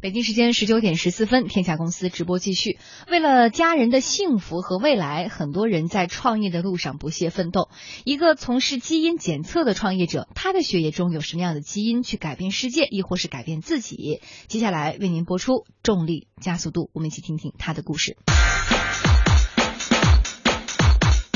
[0.00, 2.78] 北京时间十九点十四分，天下公司直播继续。
[3.06, 7.68] 为了家人的幸福和未来，很多人在创业的路上不懈奋斗。
[8.04, 14.22] 一个从事基因检测的创业者，他的血液中有什么样的基因去改变世界，亦或是改变自己？
[14.48, 15.52] 接下来为您播出
[15.82, 18.16] 《重力加速度》，我们一起听听他的故事。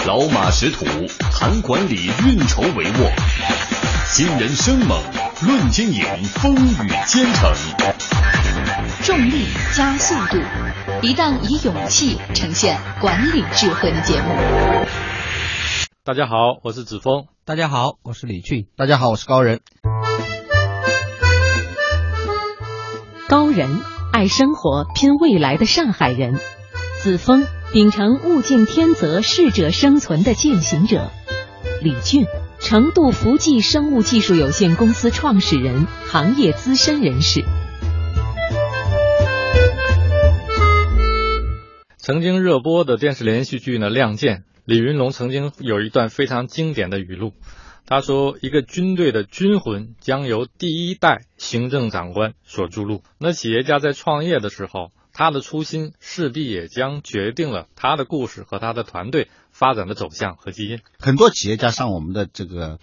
[0.07, 0.87] 老马识途，
[1.33, 3.13] 谈管理，运筹帷幄；
[4.09, 5.03] 新人生猛，
[5.47, 8.44] 论经营，风雨兼程。
[9.05, 10.39] 重力加速度，
[11.03, 14.29] 一档以勇气呈现管理智慧的节目。
[16.03, 17.27] 大家好，我是子峰。
[17.45, 18.67] 大家好，我是李俊。
[18.79, 19.61] 大家好，我是高人。
[23.29, 23.79] 高人
[24.11, 26.41] 爱生活、拼未来的上海人，
[27.03, 27.47] 子峰。
[27.75, 31.11] 秉承物竞天择、适者生存的践行者，
[31.83, 32.25] 李俊，
[32.59, 37.45] 成都福记生物技术有限公司创始人，行业资深人士。
[42.05, 47.33] 曾经热播的电视连续剧呢，《亮剑》，李云龙曾经有一段非常经典的语录，
[47.87, 54.93] 他说：“一个军队的军魂将由第一代行政长官所注入。”那企业家在创业的时候。
[55.17, 60.81] 他的初心势必也将决定了他的故事和他的团队发展的走向和基因。
[60.99, 62.81] 很多企业家上我们的这个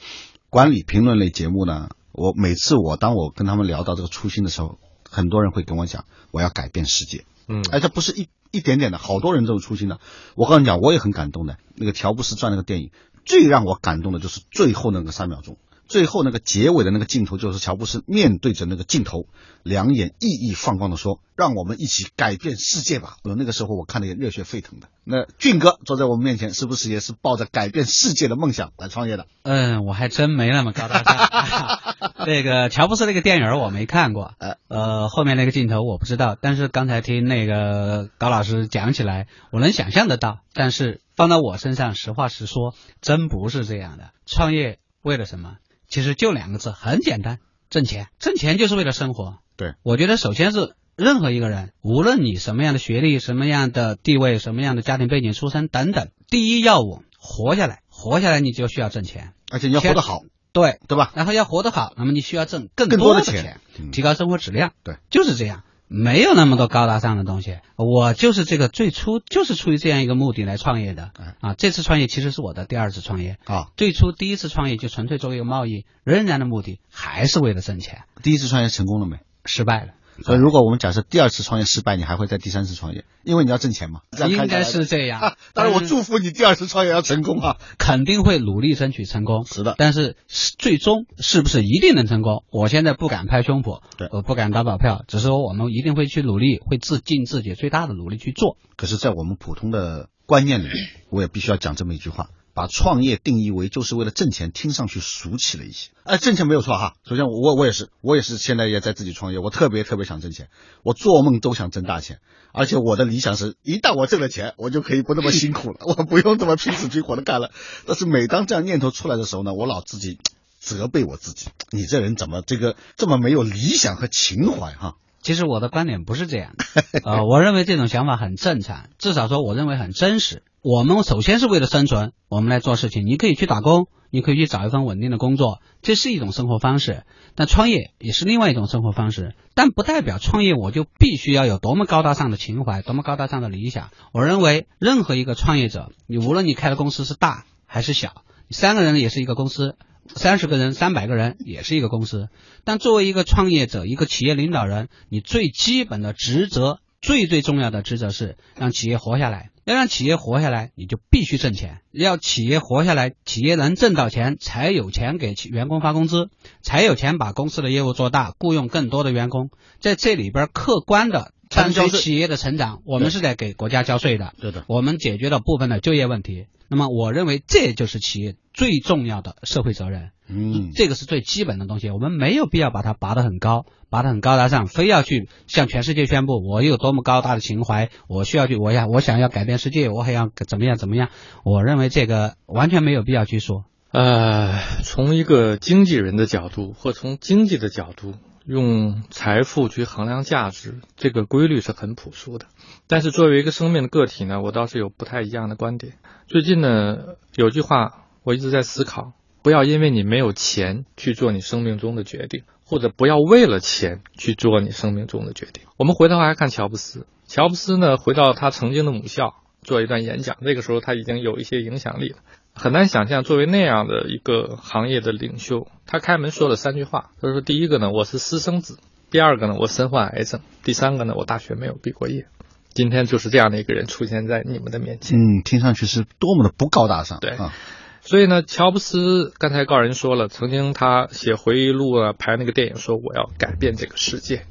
[0.49, 7.25] 管理评论类节目呢，我每次我当我跟他们聊到这个初心的时候，很多人会跟我讲，我要改变世界。
[7.47, 9.99] 嗯，哎，这不是一一点点的，好多人这种初心的。
[10.35, 11.57] 我跟你讲，我也很感动的。
[11.75, 12.91] 那个乔布斯传那个电影，
[13.25, 15.57] 最让我感动的就是最后那个三秒钟。
[15.91, 19.25] 最后那个结尾的那个镜头，就是乔布斯面对着那个镜头，
[19.61, 24.87] 两眼熠熠放光的说：“让我们一起改变世界吧！”呃，那个时候我看的也热血沸腾的。
[25.03, 29.25] 那俊哥坐在我们面前，是不是也是抱着改变世界的梦想来创业的？
[29.43, 32.25] 嗯，我还真没那么高大上。
[32.25, 34.33] 那个乔布斯那个电影我没看过，
[34.69, 36.37] 呃，后面那个镜头我不知道。
[36.39, 40.39] 但是刚才听那个高老师讲起来，我能想象得到。
[40.53, 44.11] 但是放到我身上，实话实说，真不是这样的。
[44.25, 45.57] 创业为了什么？
[45.91, 47.37] 其实就两个字，很简单，
[47.69, 48.07] 挣钱。
[48.17, 49.37] 挣钱就是为了生活。
[49.57, 60.21] 对，我觉得首先是任何一个人，无论你什么样的学历、什么样的地位、什么样的家庭背景出身等等，第一要务活下来，活下来你就需要挣钱，而且你要活得好，
[60.53, 61.11] 对对吧？
[61.13, 63.59] 然后要活得好，那么你需要挣更多的钱，
[63.91, 64.71] 提高生活质量。
[64.83, 65.63] 对，就是这样。
[65.93, 71.53] 没有那么多高大上的东西，我就是这个最初就是出于这样一个目的来创业的啊。
[71.57, 73.67] 这次创业其实是我的第二次创业啊。
[73.75, 78.03] 最初第一次创业就纯粹作为一个贸易，仍然的目的还是为了挣钱。
[78.23, 79.17] 第一次创业成功了没？
[79.43, 79.91] 失败了。
[80.23, 84.01] 所以，如果我们假设第二次创业失败，你还会在第三次创业，因为你要挣钱嘛。
[84.29, 85.35] 应该是这样。
[85.53, 87.57] 当然，我祝福你第二次创业要成功啊！
[87.77, 89.45] 肯定会努力争取成功。
[89.45, 89.75] 是的。
[89.77, 92.43] 但是最终是不是一定能成功？
[92.51, 98.57] 我现在不敢拍胸脯，对，我不敢打保票，只是说我们一定会去努力，会自尽自己最大的努力去做。
[98.75, 100.69] 可是，在我们普通的观念里，
[101.09, 102.29] 我也必须要讲这么一句话。
[102.61, 105.89] 把创业定义为就是为了挣钱，听上去俗气了一些。
[106.03, 106.93] 哎，挣钱没有错哈。
[107.03, 110.47] 首先，我我也是，我也是现在也在自己创业，我特别特别想挣钱，
[110.83, 112.19] 我做梦都想挣大钱。
[112.53, 117.49] 而且我的理想是一旦我挣了钱，我就可以不那么辛苦了， 我不用这么拼死拼活的干了。
[117.87, 120.19] 但是每当这样念头出来的时候呢，我老自己
[120.59, 124.97] 责备我自己：你这人怎么这个这么没有理想和情怀哈？
[125.21, 130.43] 其实我的观点不是这样的， 呃，我认为这种想法很正常，至少说我认为很真实。
[130.63, 133.05] 我们首先是为了生存，我们来做事情。
[133.05, 137.03] 你可以去打工，你可以去找一份稳定的工作，这是一种生活方式。
[137.33, 143.89] 但创业也是另外一种生活方式，但不代表创业我就必须要有多么高大上的情怀，多么高大上的理想。
[144.13, 149.77] 我认为任何一个创业者，你无论你开的公司是大还是小，三个人也是一个公司，
[150.15, 152.29] 三十个人、三百个人也是一个公司。
[152.63, 159.49] 但作为一个创业者，一个企业领导人，你最基本的职责，最最重要的职责是让企业活下来。
[159.63, 161.81] 要让企业活下来，你就必须挣钱。
[161.91, 166.29] 要企业活下来，企业能挣到钱，才有钱给员工发工资，
[166.61, 169.51] 才有钱把公司的业务做大，雇佣更多的员工。
[169.79, 174.33] 在这里边，客观的伴随企业的成长，我们是在给国家交税的。
[174.39, 176.47] 对的，我们解决了部分的就业问题。
[176.67, 180.11] 那么，我认为这就是企业最重要的社会责任。
[180.29, 191.09] 嗯，这个是最基本的东西，我们没有必要把它拔得很高，拔得很高大上，非要去向全世界宣布我有多么高大的情怀，我需要去，我要我想要改变世界，我还要怎么样怎么样？
[191.43, 193.65] 我认为这个完全没有必要去说。
[193.91, 198.13] 呃，从一个经纪人的角度，或从经济的角度，
[198.51, 202.47] 用财富去衡量价值，这个规律是很朴素的。
[202.85, 205.93] 但是作为一个生命的个体呢，我倒是有不太一样的观点。
[206.27, 206.97] 最近呢，
[207.33, 209.13] 有句话我一直在思考。
[209.41, 215.63] 不要因为你没有钱去做你生命中的决定，或者不要为了钱去做你生命中的决定。
[215.77, 219.33] 我们回头来看乔布斯，乔布斯呢，回到他曾经的母校
[219.63, 222.17] 做一段演讲，那个时候他已经有一些影响力了。
[222.53, 227.11] 很难想象，作为那样的一个行业的领袖，他开门说了三句话。
[227.21, 228.75] 他说：“第一个呢，我是私生子；
[229.09, 232.27] 第二个呢，我身患癌症；第三个呢，我大学没有毕过业。”
[232.73, 235.17] 今天就是这样的一个人出现在你们的面前。
[235.17, 237.19] 嗯，听上去是多么的不高大上。
[237.19, 237.53] 对啊，
[238.01, 244.45] 所以呢，乔布斯刚才告人说了，曾经他写回忆录啊，拍那个电影说我要改变这个世界。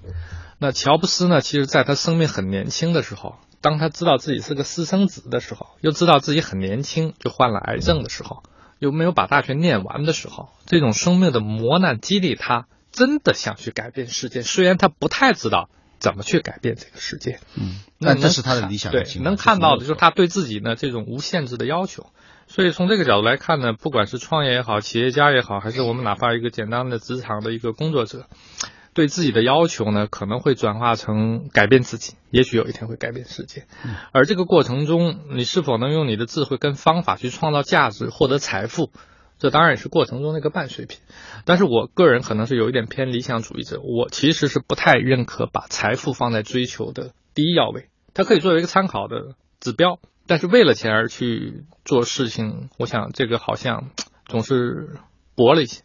[0.59, 8.43] 那乔布斯呢，其实在他生命很年轻的时候，当他知道自己是个私生子的时候，又知道自己很年轻就患了癌症的时候，
[8.79, 14.43] 又没有把大学念完的时候，这种生命的磨难激励他，真的想去改变世界。
[14.43, 15.69] 虽然他不太知道
[15.99, 22.07] 怎么去改变这个世界，嗯，那这是他的理想的对能看到的就是他对自己呢这种无限制的要求。
[22.47, 28.27] 所以从这个角度来看呢，不管是创业也好，企业家也好，还是我们哪怕一个简单的职场的一个工作者，
[28.93, 33.67] 对自己的要求呢，可能会转化成改变自己，也许有一天会改变世界。
[34.13, 38.91] 而这个过程中，你是否能用你的智慧跟方法去创造价值、获得财富，
[39.39, 40.99] 这当然也是过程中的一个伴随品。
[41.45, 53.91] 但是我个人可能是有一点偏理想主义者，我其实是不太认可把财富放在追求的第一要位，它可以作为一个参考的指标，但是为了钱而去做事情，我想这个好像
[54.27, 54.97] 总是
[55.37, 55.83] 薄了一些。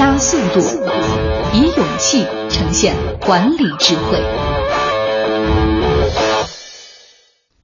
[0.00, 0.60] 加速度，
[1.52, 4.16] 以勇气呈现管理智慧。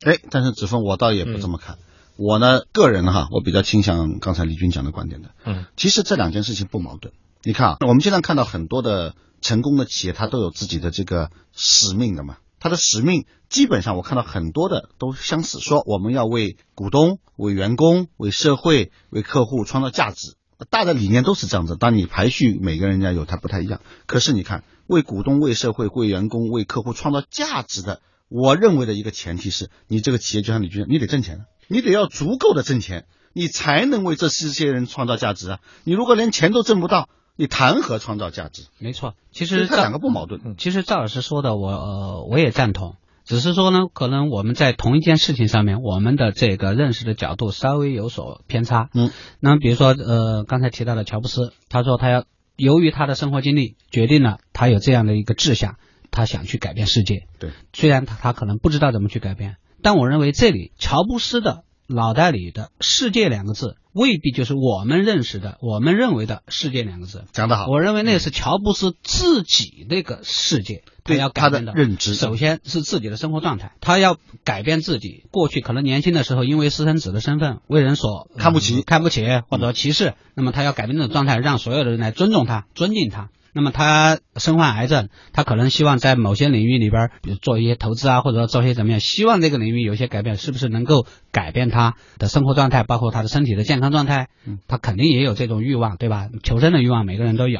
[0.04, 1.78] 哎，但是子枫，我倒也不这么嗯看。
[2.18, 5.30] 我呢，个人哈，我比较倾向刚才李军讲的观点的。
[5.46, 7.14] 嗯，其实这两件事情不矛盾。
[7.42, 12.36] 你看啊，我们经常看到很多的成功的企业，它都有自己的这个使命的嘛。
[12.60, 20.36] 它的使命基本上我看到很多的都相似，说我们要为股东、为员工、为社会、为客户创造价值。
[20.70, 23.80] 大的理念都是这样子，当你排序每个人家有它不太一样。
[24.06, 35.60] 可是你看，为股东、为社会、为员工、为客户创造价值的，我认为的一个前提是你这个企业就像李军，你得挣钱啊，你得要足够的挣钱，你才能为这这些人创造价值啊。
[35.84, 38.62] 你如果连钱都挣不到，你谈何创造价值？
[38.78, 40.56] 没错，其实赵所以它两个不矛盾。
[40.56, 48.88] 其实赵老师说的我呃我也赞同，只是说呢，可能我们在同一件事情上面，我们的这个认识的角度稍微有所偏差。
[48.94, 52.24] 嗯，那么比如说呃刚才提到的乔布斯，他说他要
[52.54, 55.76] 由于他的生活经历决定了他有这样的一个志向，
[56.12, 57.26] 他想去改变世界。
[57.40, 67.24] 对，虽然他他可能不知道怎么去改变，但我认为这里乔布斯的脑袋里的“世界”两个字，未必就是我们认识的、我们认为的“世界”两个字。
[67.32, 75.24] 讲得好，我认为那是乔布斯自己那个世界，他要改变的认知首先是自己的生活状态，他要改变自己。
[75.30, 83.30] 过去可能年轻的时候，因为私生子的身份为人所看不起嗯看不起或者歧视，那么他要改变这种状态，让所有的人来尊重他、尊敬他。
[83.56, 94.28] 那么他身患癌症，他可能希望在某些领域里边儿，比如做一些投资啊，或者说做一些怎么样，希望这个领域有一些改变，是不是能够改变他的生活状态，包括他的身体的健康状态？
[94.46, 96.28] 嗯，他肯定也有这种欲望，对吧？
[96.42, 97.58] 求生的欲望每个人都有。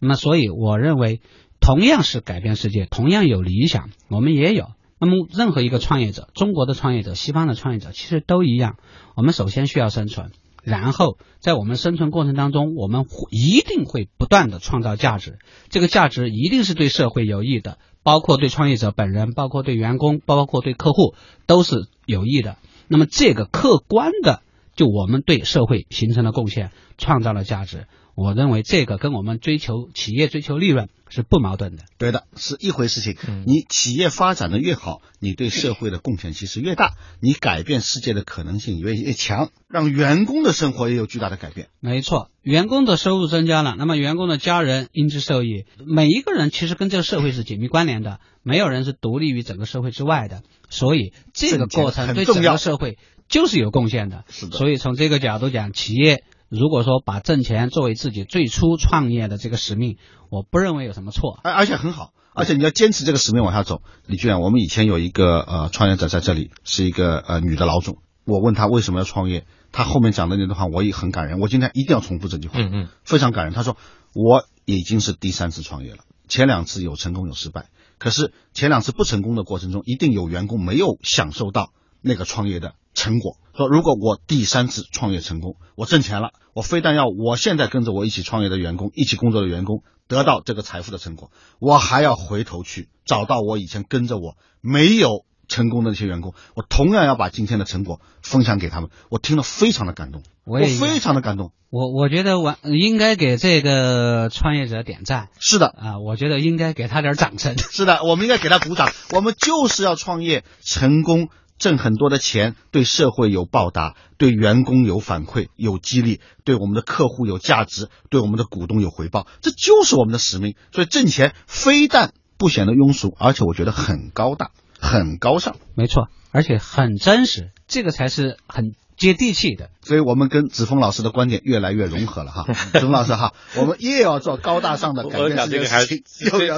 [0.00, 1.20] 那么所以我认为，
[1.60, 4.72] 同样是改变世界，同样有理想，我们也有。
[4.98, 8.78] 那么任何一个创业者，中国的创业者、西方的创业者，其实都一样。
[9.14, 10.32] 我们首先需要生存，
[10.66, 15.38] 然后在我们生存过程当中，我们一定会不断的创造价值。
[15.68, 21.14] 这个价值一定是对社会有益的，包括对创业者本人，包括对员工，包括对客户，
[21.46, 22.56] 都是有益的。
[22.88, 24.42] 那么这个客观的，
[24.74, 27.86] 就我们对社会形成了贡献，创造了价值。
[28.16, 31.84] 我认为这个跟我们追求企业追求利润是不矛盾的。
[31.98, 33.14] 对的，是一回事情。
[33.28, 41.68] 嗯你企业发展的越好，你对社会的贡献其实越大，你改变世界的可能性越越强，让员工的生活也有巨大的改变。
[41.78, 45.66] 没错，员工的收入增加了，那么员工的家人因之受益。
[45.86, 52.96] 每一个人其实跟这个社会是紧密关联的，没有人是独立于整个社会之外的，所以这个过程对整个社会
[53.28, 54.24] 就是有贡献的。
[54.30, 59.98] 是的所以从这个角度讲，企业如果说把挣钱作为自己最初创业的这个使命，
[60.30, 61.40] 我不认为有什么错。
[61.42, 63.82] 而而且很好，而且你要坚持这个使命往下走。
[64.06, 73.52] 李居然，我们以前有一个呃创业者在这里，是一个呃女的老总，我问她为什么要创业，她后面讲的那段话我也很感人，我今天一定要重复这句话，嗯嗯非常感人。
[73.52, 73.76] 她说
[74.14, 75.98] 我已经是第三次创业了，
[76.28, 83.36] 前两次有成功有失败，可是前两次不成功的过程中，一定有员工没有享受到那个创业的成果。
[83.56, 98.90] 说如果我第三次创业成功，我挣钱了，我非但要我现在跟着我一起创业的员工、一起工作的员工得到这个财富的成果，我还要回头去找到我以前跟着我没有成功的那些员工，我同样要把今天的成果分享给他们。
[99.10, 101.52] 我听了非常的感动，我我非常的感动。
[101.70, 107.56] 我我觉得我应该给这个创业者点赞是的，啊，我觉得应该给他点掌声。
[107.58, 108.90] 是的，我们应该给他鼓掌。
[109.12, 120.54] 我们就是要创业成功，挣很多的钱，对社会有报答，对员工有反馈、有激励，对我们的客户有价值，对我们的股东有回报，这就是我们的使命。
[120.72, 125.56] 所以挣钱非但不显得庸俗，而且我觉得很高大、很高尚。
[125.74, 129.70] 没错，而且很真实，这个才是很接地气的。
[129.82, 132.44] 所以我们跟子峰老师的观点越来越融合了哈。
[132.72, 136.02] 子峰老师哈，我们越要做高大上的改 我变世界想这个还是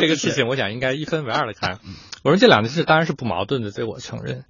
[0.01, 1.81] 这个事情，我想应该一分为二的看。
[2.23, 4.45] 我说这两件事当然是不矛盾的，这我承认。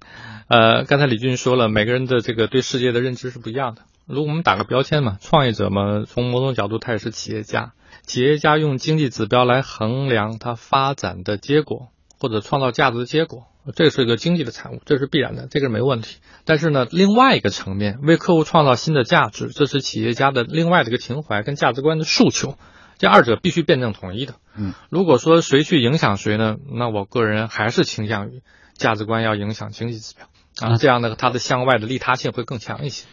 [0.47, 3.83] 呃，刚才李俊说了，每个人的这个对世界的认知是不一样的。
[4.07, 7.73] 如果我们打个标签嘛，创业者嘛，从某种角度他也是企业家。
[8.07, 13.43] 企业家用经济指标来衡量他发展的结果或者创造价值的结果，
[13.75, 16.17] 这是一个经济的产物，这是必然的，这个没问题。
[16.45, 22.55] 但是呢，另外一个层面，为客户创造新的价值，这是企业家的另外的一个情怀跟价值观的诉求，
[22.97, 24.35] 这二者必须辩证统一的。
[24.57, 26.55] 嗯，如果说谁去影响谁呢？
[26.73, 28.41] 那我个人还是倾向于
[28.73, 30.27] 价值观要影响经济指标
[30.67, 33.07] 啊，这样呢，它的向外的利他性会更强一些。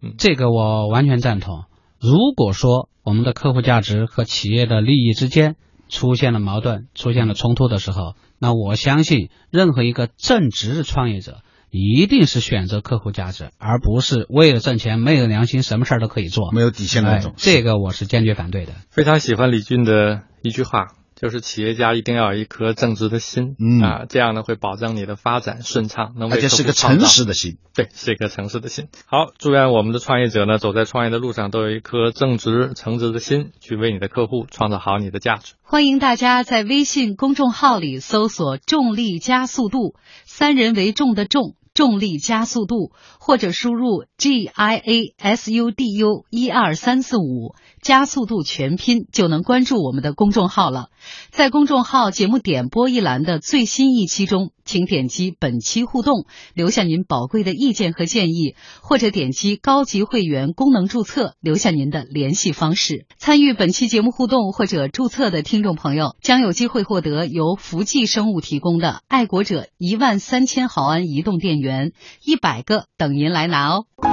[0.00, 1.64] 嗯这个我完全赞同。
[2.00, 5.54] 如果说我们的客户价值和企业的利益之间
[5.88, 16.50] 出现了矛盾、出现了冲突的时候，那我相信任何一个正直的创业者一定是选择客户价值，而不是为了挣钱昧着良心什么事儿都可以做。
[16.50, 17.34] 没有底线的那种哎。
[17.36, 18.72] 这个我是坚决反对的。
[18.90, 20.88] 非常喜欢李俊的一句话，
[21.22, 27.58] 就是企业家一定要有一颗正直的心，嗯啊，这样呢会保证你的发展顺畅，能为而且是个诚实的心。
[27.76, 28.88] 对，是一颗诚实的心。
[29.06, 35.54] 好，祝愿我们的创业者呢，走在创业的路上都有一颗正直、诚实的心，去为你的客户创造好你的价值。
[35.62, 39.94] 欢迎大家在微信公众号里搜索“重力加速度”，
[40.26, 50.88] 三人为重的重，重力加速度，或者输入 G I A S U D U 一二三四五加速度全拼，就能关注我们的公众号了。
[51.30, 56.24] 在公众号节目点播一栏的最新一期中，请点击本期互动，
[56.54, 63.04] 留下您宝贵的意见和建议，或者点击高级会员功能注册，留下您的联系方式。
[63.18, 71.92] 参与本期节目互动或者注册的听众朋友，将有机会获得由福记生物提供的爱国者一万三千毫安移动电源
[72.24, 74.11] 一百个，等您来拿哦。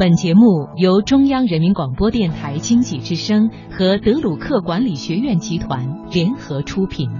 [0.00, 7.10] 本节目由中央人民广播电台经济之声和德鲁克管理学院集团联合出品。